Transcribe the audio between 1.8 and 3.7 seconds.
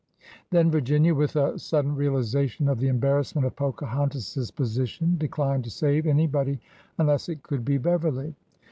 den realization of the embarrassment of